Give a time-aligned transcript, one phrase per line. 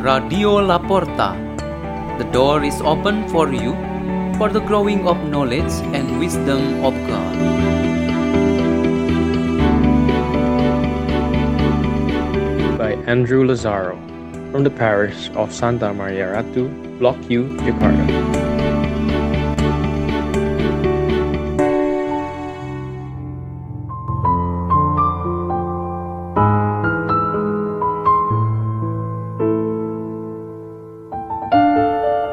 [0.00, 1.36] Radio La Porta.
[2.16, 3.72] The door is open for you
[4.38, 7.36] for the growing of knowledge and wisdom of God.
[12.78, 13.96] by Andrew Lazaro
[14.50, 16.64] from the parish of Santa Maria Ratu,
[16.98, 18.49] Block U, Jakarta.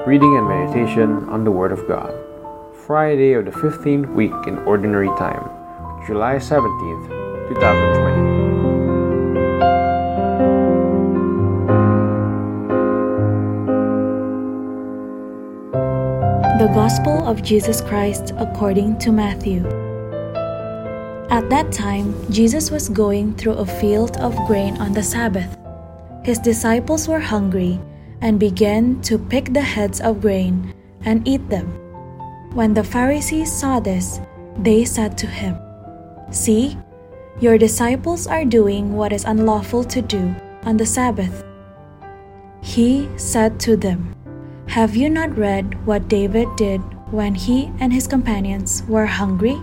[0.07, 2.13] Reading and meditation on the Word of God.
[2.87, 5.43] Friday of the 15th week in Ordinary Time,
[6.07, 8.37] July 17th, 2020.
[16.57, 19.67] The Gospel of Jesus Christ according to Matthew.
[21.29, 25.57] At that time, Jesus was going through a field of grain on the Sabbath.
[26.23, 27.81] His disciples were hungry
[28.21, 31.67] and began to pick the heads of grain and eat them.
[32.53, 34.19] When the Pharisees saw this,
[34.57, 35.57] they said to him,
[36.31, 36.77] See,
[37.39, 41.43] your disciples are doing what is unlawful to do on the Sabbath.
[42.61, 44.15] He said to them,
[44.67, 49.61] Have you not read what David did when he and his companions were hungry?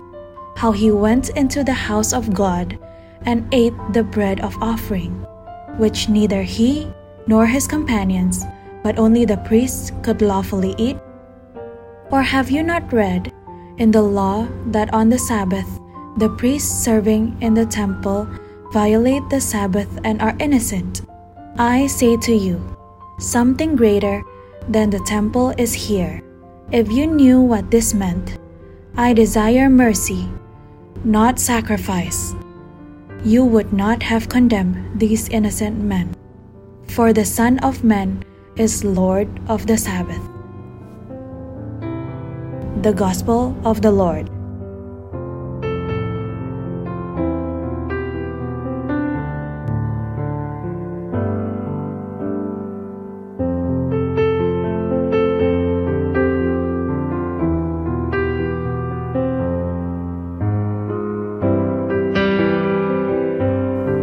[0.55, 2.79] How he went into the house of God
[3.25, 5.11] and ate the bread of offering,
[5.77, 6.87] which neither he
[7.27, 8.43] nor his companions,
[8.83, 10.97] but only the priests could lawfully eat?
[12.11, 13.33] Or have you not read
[13.77, 15.67] in the law that on the Sabbath
[16.17, 18.27] the priests serving in the temple
[18.71, 21.01] violate the Sabbath and are innocent?
[21.57, 22.61] I say to you,
[23.19, 24.21] something greater
[24.69, 26.21] than the temple is here.
[26.71, 28.37] If you knew what this meant,
[28.97, 30.27] I desire mercy,
[31.03, 32.33] not sacrifice,
[33.23, 36.13] you would not have condemned these innocent men.
[36.89, 38.23] For the Son of Man
[38.55, 40.21] is Lord of the Sabbath.
[42.81, 44.27] The Gospel of the Lord.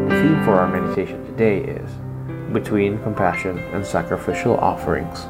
[0.09, 1.91] The theme for our meditation today is
[2.53, 5.25] Between Compassion and Sacrificial Offerings.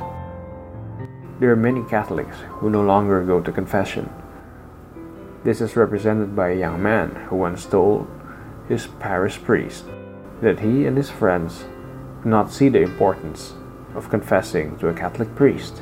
[1.38, 4.12] There are many Catholics who no longer go to confession.
[5.44, 8.09] This is represented by a young man who once told
[8.69, 9.84] his parish priest
[10.41, 11.65] that he and his friends
[12.25, 13.55] do not see the importance
[13.94, 15.81] of confessing to a Catholic priest.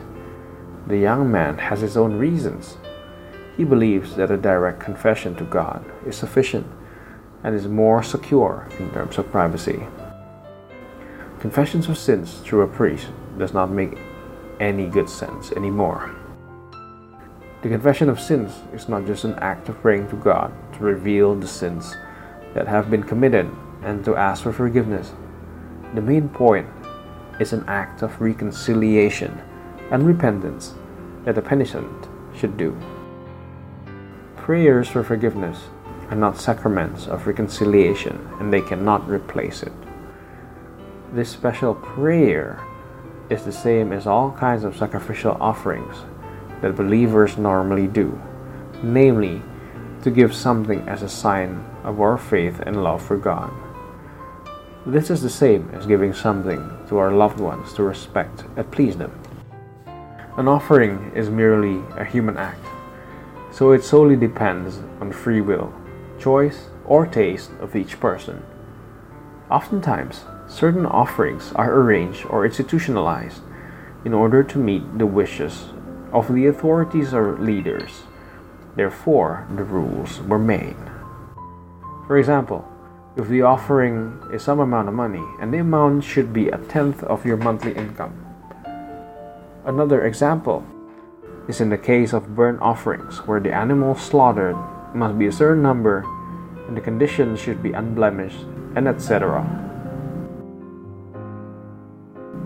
[0.89, 2.77] The young man has his own reasons.
[3.57, 6.67] He believes that a direct confession to God is sufficient
[7.43, 9.87] and is more secure in terms of privacy.
[11.41, 13.07] Confessions of sins through a priest
[13.39, 13.97] does not make
[14.61, 16.15] any good sense anymore.
[17.63, 21.35] The confession of sins is not just an act of praying to God to reveal
[21.35, 21.97] the sins
[22.53, 23.51] that have been committed
[23.83, 25.15] and to ask for forgiveness.
[25.95, 26.69] The main point
[27.41, 29.41] is an act of reconciliation
[29.91, 30.75] and repentance
[31.25, 32.07] that the penitent
[32.37, 32.79] should do.
[34.37, 35.59] Prayers for forgiveness
[36.11, 39.73] are not sacraments of reconciliation and they cannot replace it.
[41.13, 42.65] This special prayer
[43.31, 45.97] is the same as all kinds of sacrificial offerings
[46.63, 48.17] that believers normally do,
[48.85, 49.43] namely,
[50.03, 53.53] to give something as a sign of our faith and love for God.
[54.87, 58.97] This is the same as giving something to our loved ones to respect and please
[58.97, 59.13] them.
[60.37, 62.65] An offering is merely a human act,
[63.51, 65.75] so it solely depends on free will,
[66.21, 68.41] choice, or taste of each person.
[69.51, 73.41] Oftentimes, certain offerings are arranged or institutionalized
[74.05, 75.67] in order to meet the wishes
[76.13, 78.03] of the authorities or leaders.
[78.75, 80.77] Therefore, the rules were made.
[82.09, 82.67] For example,
[83.17, 87.05] if the offering is some amount of money and the amount should be a tenth
[87.05, 88.27] of your monthly income.
[89.65, 90.67] Another example
[91.47, 94.57] is in the case of burnt offerings, where the animal slaughtered
[94.95, 96.05] must be a certain number
[96.67, 99.70] and the conditions should be unblemished, and etc.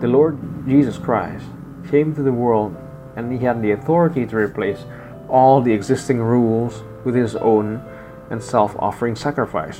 [0.01, 0.37] The Lord
[0.67, 1.45] Jesus Christ
[1.89, 2.75] came to the world
[3.15, 4.83] and he had the authority to replace
[5.29, 7.81] all the existing rules with his own
[8.29, 9.79] and self offering sacrifice.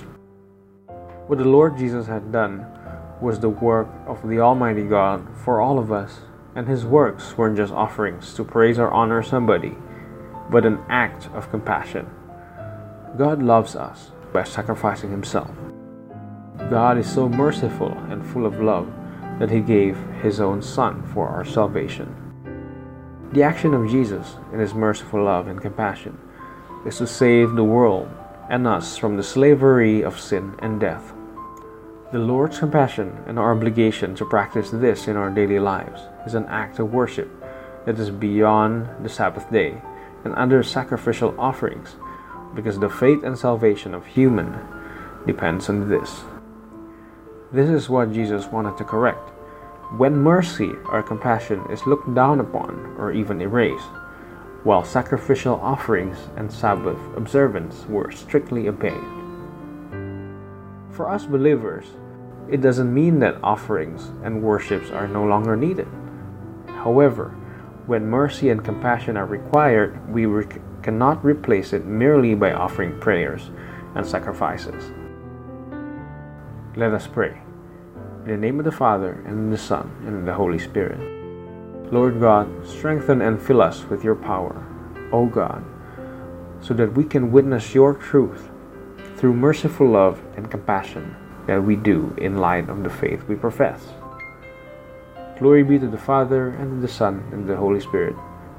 [1.28, 2.66] What the Lord Jesus had done
[3.20, 6.20] was the work of the Almighty God for all of us,
[6.56, 9.76] and his works weren't just offerings to praise or honor somebody,
[10.50, 12.10] but an act of compassion.
[13.18, 15.52] God loves us by sacrificing himself.
[16.70, 18.90] God is so merciful and full of love
[19.40, 22.16] that he gave his own Son for our salvation.
[23.34, 26.18] The action of Jesus in his merciful love and compassion
[26.86, 28.10] is to save the world
[28.50, 31.14] and us from the slavery of sin and death.
[32.12, 36.46] The Lord's compassion and our obligation to practice this in our daily lives is an
[36.46, 37.30] act of worship
[37.86, 39.82] that is beyond the Sabbath day
[40.24, 41.96] and under sacrificial offerings
[42.54, 44.58] because the fate and salvation of human
[45.26, 46.24] depends on this.
[47.52, 49.30] This is what Jesus wanted to correct.
[49.98, 53.86] When mercy or compassion is looked down upon or even erased,
[54.64, 59.04] while sacrificial offerings and Sabbath observance were strictly obeyed.
[60.90, 61.86] For us believers,
[62.50, 65.88] it doesn't mean that offerings and worships are no longer needed.
[66.68, 67.30] However,
[67.86, 70.26] when mercy and compassion are required, we
[70.82, 73.52] cannot replace it merely by offering prayers
[73.94, 74.92] and sacrifices.
[76.78, 77.42] Let us pray.
[78.26, 81.00] In the name of the Father, and the Son, and the Holy Spirit.
[81.90, 84.62] Lord God, strengthen and fill us with your power,
[85.14, 85.64] O God,
[86.60, 88.50] so that we can witness your truth
[89.16, 91.16] through merciful love and compassion
[91.48, 93.80] that we do in light of the faith we profess.
[95.40, 98.18] Glory be to the Father, and to the Son, and the Holy Spirit,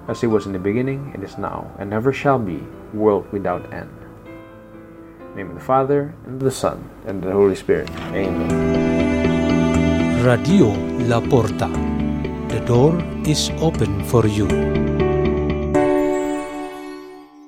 [0.09, 2.65] as it was in the beginning, it is now, and ever shall be,
[2.95, 4.06] world without end.
[5.37, 7.91] Name of the Father, and the Son, and the Holy Spirit.
[8.17, 8.49] Amen.
[10.25, 10.73] Radio
[11.07, 11.69] La Porta.
[12.49, 12.97] The door
[13.27, 14.96] is open for you.